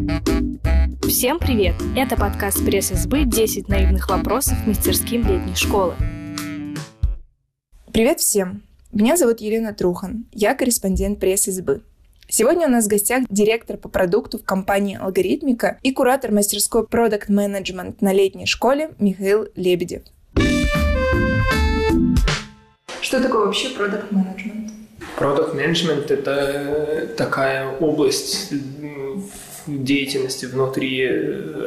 [0.00, 1.74] Всем привет!
[1.94, 5.94] Это подкаст пресс-избы «10 наивных вопросов мастерским летней школы».
[7.92, 8.62] Привет всем!
[8.92, 10.24] Меня зовут Елена Трухан.
[10.32, 11.82] Я корреспондент пресс-избы.
[12.28, 17.28] Сегодня у нас в гостях директор по продукту в компании «Алгоритмика» и куратор мастерской Product
[17.28, 20.04] Management на летней школе Михаил Лебедев.
[23.02, 24.70] Что такое вообще Product Management?
[25.18, 28.50] Product Management– это такая область
[29.78, 31.06] деятельности внутри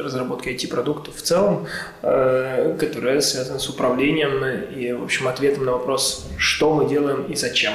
[0.02, 1.66] разработки IT-продуктов в целом,
[2.02, 4.44] э, которая связана с управлением
[4.76, 7.72] и, в общем, ответом на вопрос, что мы делаем и зачем.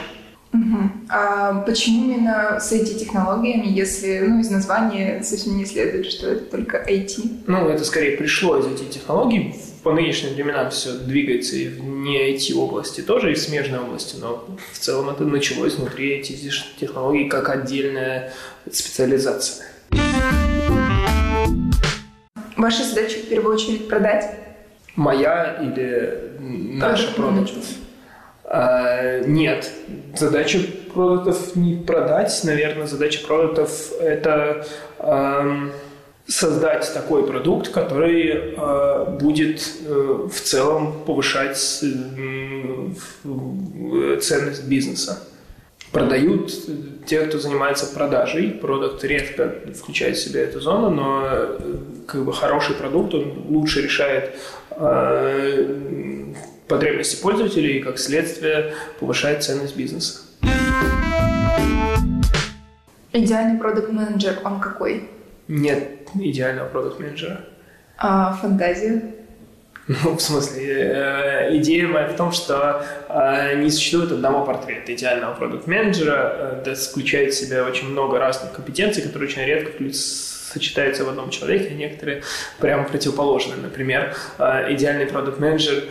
[0.52, 0.92] Угу.
[1.10, 6.84] А почему именно с IT-технологиями, если ну, из названия совсем не следует, что это только
[6.90, 7.44] IT?
[7.46, 9.56] Ну, это скорее пришло из IT-технологий.
[9.84, 14.44] По нынешним временам все двигается и в не IT-области тоже, и в смежной области, но
[14.74, 18.34] в целом это началось внутри IT-технологий как отдельная
[18.72, 19.68] специализация.
[22.60, 24.26] Ваша задача в первую очередь продать?
[24.96, 27.54] Моя или наша продукт?
[28.44, 29.72] А, нет.
[30.14, 30.60] Задача
[30.94, 32.38] продуктов не продать.
[32.44, 34.66] Наверное, задача продуктов– это
[34.98, 35.70] э,
[36.28, 42.90] создать такой продукт, который э, будет э, в целом повышать э,
[44.20, 45.24] ценность бизнеса
[45.92, 46.52] продают
[47.06, 48.52] те, кто занимается продажей.
[48.52, 51.58] Продукт редко включает в себя эту зону, но
[52.08, 54.36] как бы хороший продукт, он лучше решает
[54.72, 56.34] э,
[56.68, 60.22] потребности пользователей и, как следствие, повышает ценность бизнеса.
[63.12, 65.10] Идеальный продукт-менеджер, он какой?
[65.48, 67.46] Нет идеального продукт-менеджера.
[67.98, 69.16] А фантазия?
[69.90, 75.34] Ну, в смысле, э, идея моя в том, что э, не существует одного портрета идеального
[75.34, 76.62] продукт-менеджера.
[76.62, 81.70] Это включает в себя очень много разных компетенций, которые очень редко сочетаются в одном человеке,
[81.72, 82.22] а некоторые
[82.60, 83.58] прямо противоположные.
[83.58, 85.86] Например, э, идеальный продукт-менеджер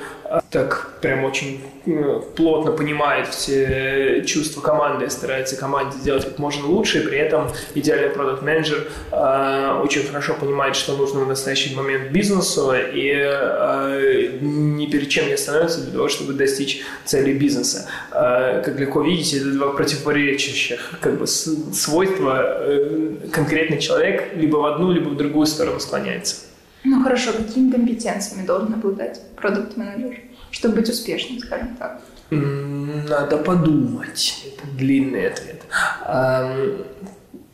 [0.50, 7.00] так прям очень э, плотно понимает все чувства команды старается команде сделать как можно лучше,
[7.00, 12.12] и при этом идеальный продукт менеджер э, очень хорошо понимает, что нужно в настоящий момент
[12.12, 17.86] бизнесу, и э, ни перед чем не остановится для того, чтобы достичь цели бизнеса.
[18.10, 22.42] Э, как легко видите, это два противоречащих как бы, свойства.
[22.60, 26.36] Э, конкретный человек либо в одну, либо в другую сторону склоняется.
[26.84, 30.20] Ну хорошо, какими компетенциями должен обладать продукт-менеджер,
[30.50, 32.00] чтобы быть успешным, скажем так?
[32.31, 34.44] Надо подумать.
[34.47, 35.62] Это длинный ответ.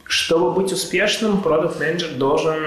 [0.06, 2.62] Чтобы быть успешным, продукт-менеджер должен,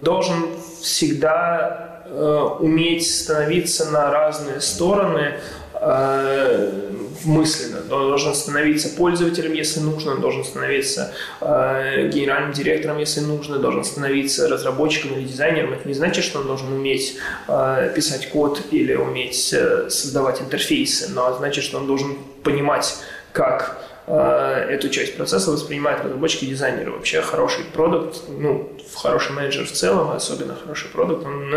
[0.00, 0.46] должен
[0.80, 5.34] всегда э, уметь становиться на разные стороны
[5.74, 6.90] э,
[7.24, 7.78] мысленно.
[7.90, 13.84] Он должен становиться пользователем, если нужно, он должен становиться э, генеральным директором, если нужно, должен
[13.84, 15.72] становиться разработчиком или дизайнером.
[15.72, 17.16] Это не значит, что он должен уметь
[17.48, 22.96] э, писать код или уметь э, создавать интерфейсы, но значит, что он должен понимать,
[23.32, 26.92] как э, эту часть процесса воспринимают разработчики и дизайнеры.
[26.92, 31.54] Вообще хороший продукт, ну, хороший менеджер в целом, особенно хороший продукт, он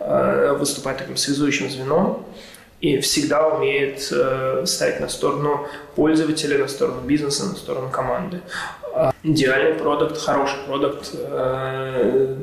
[0.00, 2.24] э, выступает таким связующим звеном
[2.82, 4.64] и всегда умеет э,
[5.00, 8.40] на сторону пользователя, на сторону бизнеса, на сторону команды.
[8.92, 12.36] А идеальный продукт, хороший продукт э,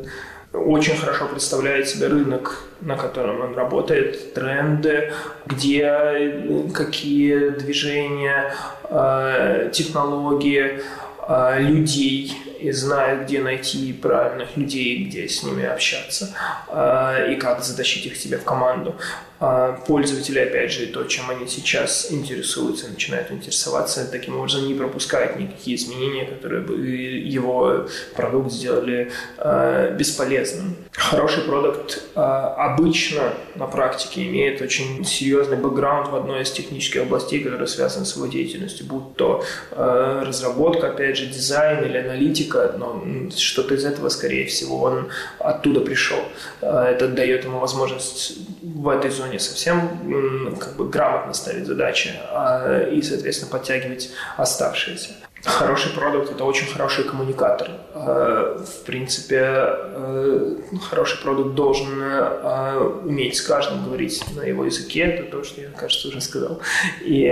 [0.54, 5.12] очень хорошо представляет себе рынок, на котором он работает, тренды,
[5.46, 8.54] где какие движения,
[8.90, 10.82] э, технологии,
[11.28, 16.36] э, людей и знает, где найти правильных людей, где с ними общаться
[16.68, 18.96] э, и как затащить их себе в команду.
[19.42, 25.40] А пользователи, опять же, то, чем они сейчас интересуются, начинают интересоваться, таким образом не пропускают
[25.40, 30.76] никакие изменения, которые бы его продукт сделали э, бесполезным.
[30.92, 37.68] Хороший продукт обычно на практике имеет очень серьезный бэкграунд в одной из технических областей, которая
[37.68, 43.04] связана с его деятельностью, будь то разработка, опять же, дизайн или аналитика, но
[43.36, 45.10] что-то из этого, скорее всего, он
[45.40, 46.20] оттуда пришел.
[46.62, 52.12] Э, это дает ему возможность в этой зоне не совсем как бы грамотно ставить задачи
[52.32, 55.12] а, и, соответственно, подтягивать оставшиеся.
[55.46, 57.70] Хороший продукт– это очень хороший коммуникатор.
[57.94, 60.58] А, в принципе, а,
[60.90, 65.70] хороший продукт должен а, уметь с каждым говорить на его языке, это то, что я,
[65.70, 66.62] кажется, уже сказал,
[67.02, 67.30] и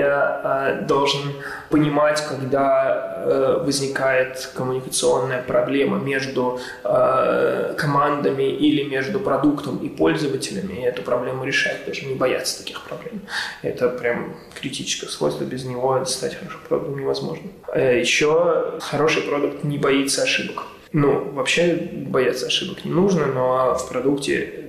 [0.88, 1.22] должен
[1.70, 11.44] понимать, когда возникает коммуникационная проблема между командами или между продуктом и пользователями, и эту проблему
[11.44, 13.22] решать, даже не бояться таких проблем.
[13.62, 17.48] Это прям критическое свойство, без него стать хорошим продуктом невозможно.
[17.74, 20.64] Э, еще хороший продукт не боится ошибок.
[20.94, 21.76] Ну, вообще
[22.08, 24.66] бояться ошибок не нужно, но в продукте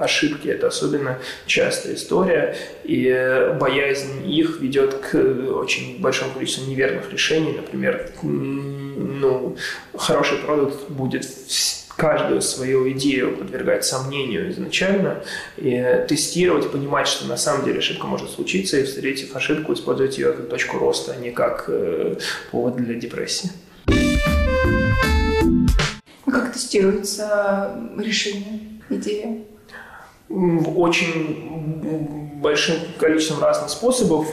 [0.00, 7.52] ошибки– это особенно частая история, и боязнь их ведет к очень большому количеству неверных решений.
[7.52, 9.56] Например, ну,
[9.94, 11.24] хороший продукт будет
[12.02, 15.22] каждую свою идею подвергать сомнению изначально,
[15.56, 20.32] и тестировать, понимать, что на самом деле ошибка может случиться, и, встретив ошибку, использовать ее
[20.32, 22.16] как точку роста, а не как э,
[22.50, 23.52] повод для депрессии.
[26.26, 28.58] А как тестируется решение,
[28.90, 29.38] идея?
[30.28, 34.26] Очень большим количеством разных способов.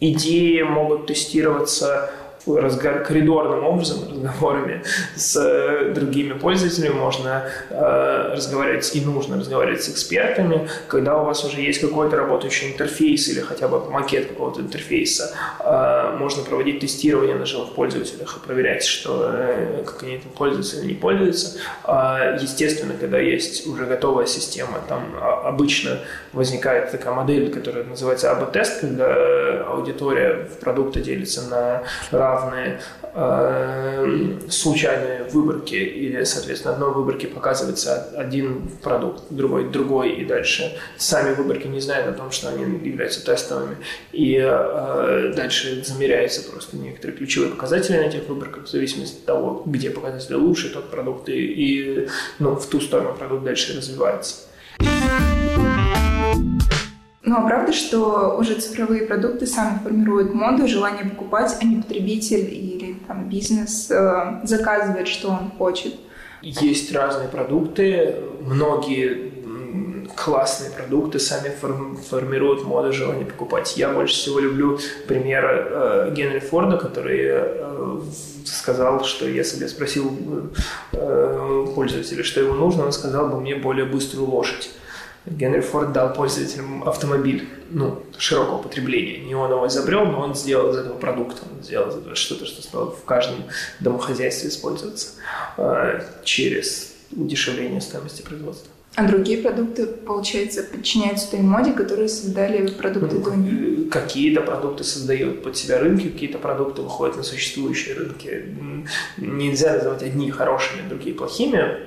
[0.00, 2.10] Идеи могут тестироваться
[2.46, 4.82] разговор, коридорным образом, разговорами
[5.16, 11.44] с э, другими пользователями, можно э, разговаривать и нужно разговаривать с экспертами, когда у вас
[11.44, 17.36] уже есть какой-то работающий интерфейс или хотя бы макет какого-то интерфейса, э, можно проводить тестирование
[17.36, 21.58] на живых пользователях и проверять, что, э, как они этим пользуются или не пользуются.
[21.84, 25.98] Э, естественно, когда есть уже готовая система, там а, обычно
[26.32, 31.82] возникает такая модель, которая называется АБ-тест, когда аудитория в продукта делится на
[32.30, 32.80] равные
[33.14, 41.34] э, случайные выборки, или, соответственно, одной выборке показывается один продукт, другой другой, и дальше сами
[41.34, 43.76] выборки не знают о том, что они являются тестовыми,
[44.12, 49.62] и э, дальше замеряются просто некоторые ключевые показатели на этих выборках, в зависимости от того,
[49.66, 54.50] где показатели лучше, тот продукт, и, и ну, в ту сторону продукт дальше развивается.
[57.40, 62.96] А правда, что уже цифровые продукты сами формируют моду, желание покупать, а не потребитель или
[63.06, 65.94] там бизнес э, заказывает, что он хочет?
[66.42, 69.32] Есть разные продукты, многие
[70.16, 71.50] классные продукты сами
[72.10, 73.76] формируют моду, желание покупать.
[73.76, 74.78] Я больше всего люблю
[75.08, 78.00] пример э, Генри Форда, который э,
[78.44, 80.12] сказал, что если бы я спросил
[80.92, 84.70] э, пользователя, что ему нужно, он сказал бы мне более быструю лошадь.
[85.26, 89.18] Генри Форд дал пользователям автомобиль ну, широкого потребления.
[89.18, 91.42] Не он его изобрел, но он сделал из этого продукта.
[91.50, 93.44] Он сделал из этого что-то, что стало в каждом
[93.80, 95.08] домохозяйстве использоваться
[95.58, 98.70] э, через удешевление стоимости производства.
[99.00, 103.90] А другие продукты, получается, подчиняются той моде, которую создали продукты ну, до них?
[103.90, 108.54] Какие-то продукты создают под себя рынки, какие-то продукты выходят на существующие рынки.
[109.16, 111.78] Нельзя называть одни хорошими, другие плохими.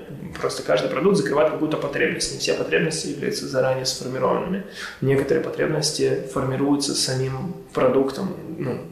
[0.42, 2.33] Просто каждый продукт закрывает какую-то потребность.
[2.33, 4.63] Не все потребности являются заранее сформированными.
[5.01, 8.36] Некоторые потребности формируются самим продуктом.
[8.57, 8.88] Ну,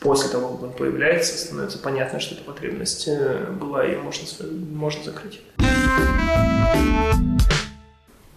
[0.00, 4.26] после того, как он появляется, становится понятно, что эта потребность э, была, и можно,
[4.72, 5.42] можно закрыть.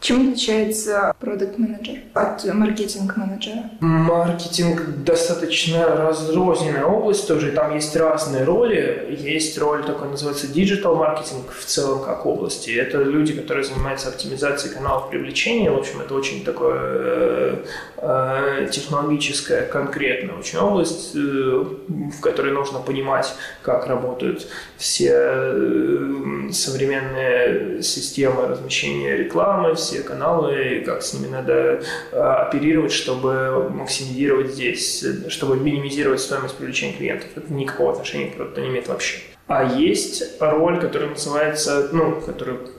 [0.01, 3.69] Чем отличается продукт менеджер от маркетинг менеджера?
[3.81, 9.15] Маркетинг достаточно разрозненная область тоже, там есть разные роли.
[9.19, 12.71] Есть роль такой, называется digital маркетинг в целом как области.
[12.71, 15.69] Это люди, которые занимаются оптимизацией каналов привлечения.
[15.69, 17.59] В общем, это очень такое
[17.97, 23.31] э, технологическая, конкретная очень область, э, в которой нужно понимать,
[23.61, 24.47] как работают
[24.77, 32.93] все э, современные системы размещения рекламы, все все каналы, как с ними надо а, оперировать,
[32.93, 37.29] чтобы максимизировать здесь, чтобы минимизировать стоимость привлечения клиентов.
[37.35, 39.17] Это никакого отношения к продукту не имеет вообще.
[39.47, 42.69] А есть роль, которая называется, ну, которую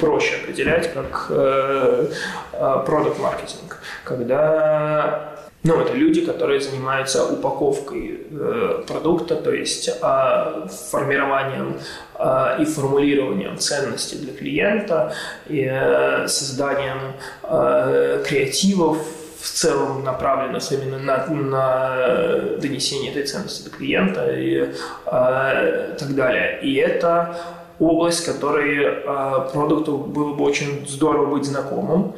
[0.00, 2.08] проще определять как э,
[2.52, 5.35] э, продукт маркетинг, когда
[5.66, 11.78] ну, это люди, которые занимаются упаковкой э, продукта, то есть э, формированием
[12.18, 15.12] э, и формулированием ценностей для клиента,
[15.46, 16.98] и э, созданием
[17.42, 18.98] э, креативов
[19.40, 24.70] в целом направленных именно на, на донесение этой ценности до клиента и
[25.06, 26.60] э, так далее.
[26.62, 27.36] И это
[27.78, 32.14] область, которой э, продукту было бы очень здорово быть знакомым.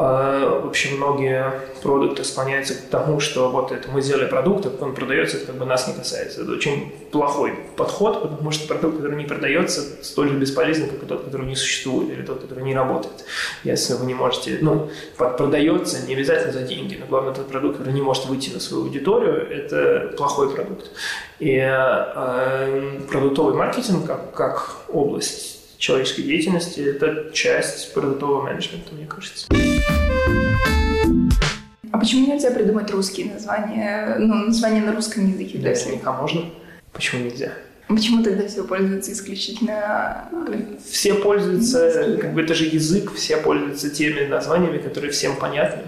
[0.00, 5.38] Э, вообще многие продукты склоняются к тому, что вот это мы сделали продукт, он продается,
[5.38, 6.42] это как бы нас не касается.
[6.42, 11.06] Это очень плохой подход, потому что продукт, который не продается, столь же бесполезен, как и
[11.06, 13.24] тот, который не существует, или тот, который не работает.
[13.64, 17.94] Если вы не можете, ну, продается не обязательно за деньги, но главное, тот продукт, который
[17.94, 20.92] не может выйти на свою аудиторию, это плохой продукт.
[21.40, 29.46] И э, продуктовый маркетинг как, как область человеческой деятельности– это часть продуктового менеджмента, мне кажется.
[31.90, 36.06] А почему нельзя придумать русские названия, ну, названия на русском языке для всех?
[36.06, 36.44] А можно?
[36.92, 37.52] Почему нельзя?
[37.88, 40.28] Почему тогда все пользуются исключительно...
[40.86, 45.84] Все пользуются, как бы это же язык, все пользуются теми названиями, которые всем понятны.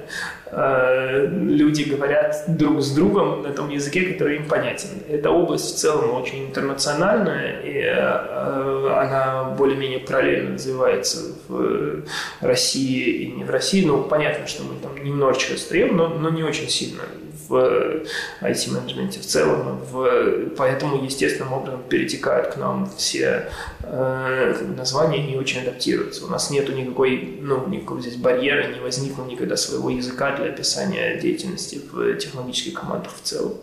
[0.47, 4.89] Э, люди говорят друг с другом на том языке, который им понятен.
[5.09, 12.03] Эта область в целом очень интернациональная, и э, она более-менее параллельно развивается в
[12.41, 13.85] России и не в России.
[13.85, 17.03] Ну, понятно, что мы там немножечко отстаем, но, но не очень сильно
[17.51, 18.05] в
[18.41, 19.81] IT-менеджменте в целом.
[19.91, 23.51] В, поэтому естественным образом перетекают к нам все
[23.83, 26.25] э, названия и очень адаптируются.
[26.25, 31.21] У нас нет никакой, ну, никакого здесь барьера, не возникло никогда своего языка для описания
[31.21, 33.55] деятельности в технологических командах в целом.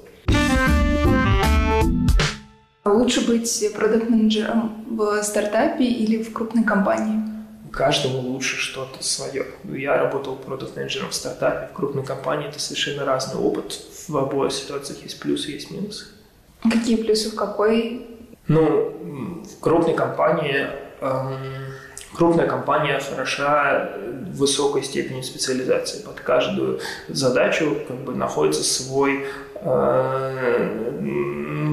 [2.83, 7.36] Лучше быть продукт-менеджером в стартапе или в крупной компании?
[7.77, 9.45] Каждому лучше что-то свое.
[9.63, 12.49] Я работал продукт-менеджером в стартапе, в крупной компании.
[12.49, 13.79] Это совершенно разный опыт.
[14.07, 16.07] В обоих ситуациях есть плюсы, есть минусы.
[16.63, 18.07] Какие плюсы в какой?
[18.47, 20.67] Ну, в крупной компании
[21.01, 21.37] эм,
[22.15, 23.91] крупная компания хороша
[24.33, 26.03] высокой степенью специализации.
[26.03, 30.97] Под каждую задачу как бы находится свой э,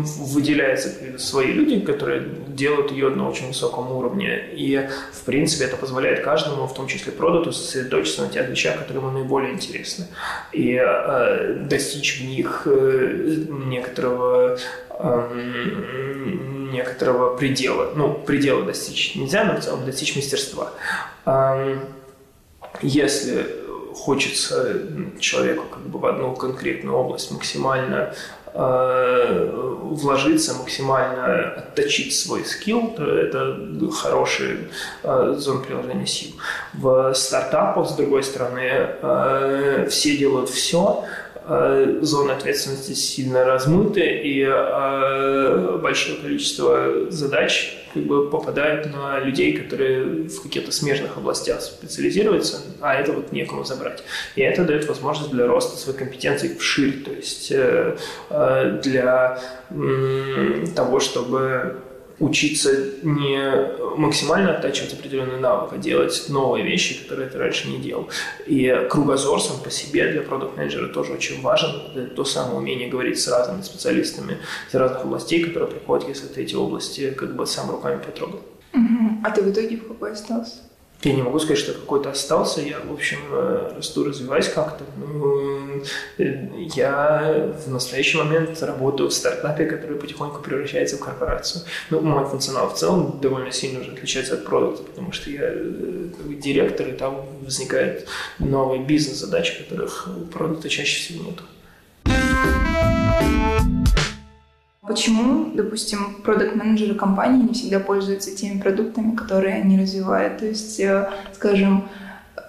[0.02, 4.48] выделяются свои люди, которые делают ее на очень высоком уровне.
[4.52, 9.02] И, в принципе, это позволяет каждому, в том числе продукту, сосредоточиться на тех вещах, которые
[9.02, 10.06] ему наиболее интересны.
[10.52, 14.58] И э, достичь в них э, некоторого
[14.90, 15.28] э,
[16.72, 17.92] некоторого предела.
[17.94, 20.72] Ну, предела достичь нельзя, но в целом достичь мастерства.
[21.24, 21.78] Э,
[22.82, 23.46] если
[23.94, 24.82] хочется
[25.20, 28.14] человеку как бы в одну конкретную область максимально
[28.54, 33.58] вложиться, максимально отточить свой скилл, это
[33.92, 34.68] хороший
[35.02, 36.30] э, зон приложения сил.
[36.72, 44.42] В стартапах, с другой стороны, э, все делают все, Э, зоны ответственности сильно размыты, и
[44.42, 52.62] э, большое количество задач как бы попадают на людей, которые в каких-то смежных областях специализируются,
[52.80, 54.02] а это вот некому забрать.
[54.36, 57.96] И это дает возможность для роста своей компетенции вширь, то есть э,
[58.82, 59.38] для
[60.74, 61.76] того, чтобы
[62.18, 62.70] учиться
[63.02, 68.08] не максимально оттачивать определенный навык, а делать новые вещи, которые ты раньше не делал.
[68.46, 71.70] И кругозор сам по себе для продукт-менеджера тоже очень важен.
[71.94, 76.42] Это то самое умение говорить с разными специалистами из разных областей, которые приходят, если ты
[76.42, 78.40] эти области как бы сам руками потрогал.
[78.72, 79.20] Угу.
[79.24, 80.56] А ты в итоге в какой остался?
[81.04, 82.62] Я не могу сказать, что какой-то остался.
[82.62, 84.84] Я, в общем, э, расту, развиваюсь как-то.
[84.96, 85.82] Ну,
[86.16, 91.62] э, я в настоящий момент работаю в стартапе, который потихоньку превращается в корпорацию.
[91.90, 96.08] Ну, мой функционал в целом довольно сильно уже отличается от продукта, потому что я э,
[96.16, 98.06] как бы, директор, и там возникают
[98.38, 101.38] новые бизнес-задачи, которых у продукта чаще всего нет.
[104.86, 110.38] Почему, допустим, продукт-менеджеры компании не всегда пользуются теми продуктами, которые они развивают?
[110.38, 111.88] То есть, э, скажем,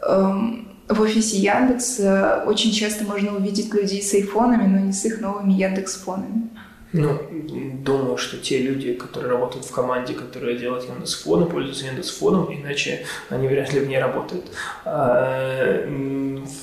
[0.08, 2.00] эм, в офисе Яндекс
[2.46, 6.50] очень часто можно увидеть людей с айфонами, но не с их новыми Яндекс-фонами.
[6.98, 7.20] Ну,
[7.84, 13.48] думаю, что те люди, которые работают в команде, которые делают Яндекс.Фоны, пользуются Яндекс.Фоном, иначе они
[13.48, 14.46] вряд ли в ней работают.
[14.86, 15.86] А,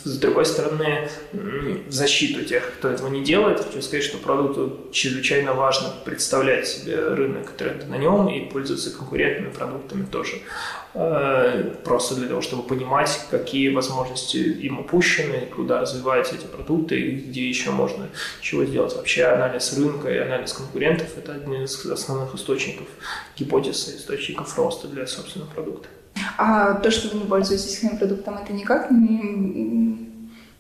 [0.05, 5.53] с другой стороны, в защиту тех, кто этого не делает, хочу сказать, что продукту чрезвычайно
[5.53, 10.39] важно представлять себе рынок тренда на нем и пользоваться конкурентными продуктами тоже.
[10.95, 17.11] А, просто для того, чтобы понимать, какие возможности им упущены, куда развиваются эти продукты и
[17.17, 18.09] где еще можно
[18.41, 18.95] чего сделать.
[18.95, 22.87] Вообще анализ рынка анализ конкурентов– это один из основных источников
[23.37, 25.89] гипотез и источников роста для собственного продукта.
[26.39, 29.92] А то, что вы не пользуетесь своим продуктом, это никак не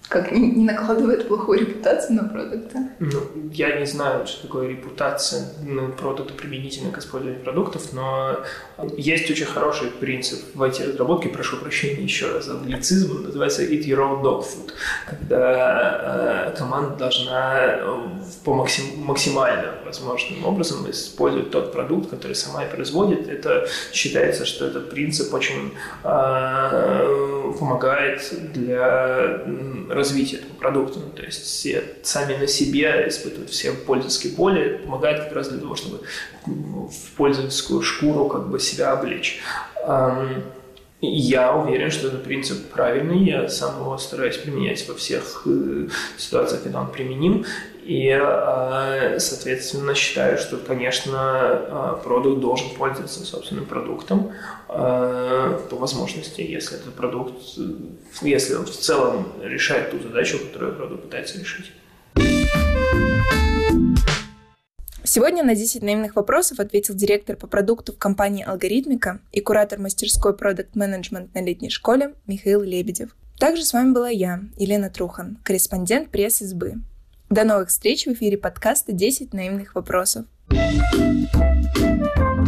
[0.09, 2.79] как не, не накладывает плохую репутацию на продукты?
[2.99, 3.21] Ну,
[3.53, 8.39] я не знаю, что такое репутация на продукты применительно к использованию продуктов, но
[8.97, 13.99] есть очень хороший принцип в IT-разработке, прошу прощения еще раз за англицизм, называется eat your
[13.99, 14.73] own dog food,
[15.07, 18.09] когда э, команда должна э,
[18.45, 23.29] по максим, максимально возможным образом использовать тот продукт, который сама и производит.
[23.29, 25.73] Это считается, что этот принцип очень
[26.05, 29.43] э, помогает для
[30.03, 30.99] развития этого продукта.
[30.99, 35.61] Ну, то есть все сами на себе испытывают все пользовательские боли, помогает как раз для
[35.61, 36.01] того, чтобы
[36.45, 39.41] в пользовательскую шкуру как бы себя облечь.
[41.05, 46.63] Я уверен, что этот принцип правильный, я сам его стараюсь применять во всех э, ситуациях,
[46.63, 47.45] когда он применим.
[47.85, 54.33] И, э, соответственно, считаю, что, конечно, э, продукт должен пользоваться собственным продуктом
[54.69, 57.35] э, по возможности, если этот продукт,
[58.23, 61.73] если он в целом решает ту задачу, которую продукт пытается решить.
[65.05, 70.37] Сегодня на 10 наивных вопросов ответил директор по продукту в компании «Алгоритмика» и куратор мастерской
[70.37, 73.17] продукт-менеджмент на летней школе Михаил Лебедев.
[73.41, 76.77] Также с вами была я, Елена Трухан, корреспондент пресс-избы.
[77.33, 80.27] До новых встреч в эфире подкаста «10 наивных вопросов».
[80.51, 82.42] thank you